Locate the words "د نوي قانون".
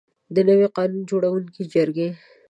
0.35-1.01